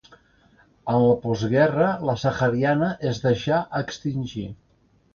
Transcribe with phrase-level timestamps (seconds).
[0.93, 4.53] En la postguerra la sahariana es deixà a extingir.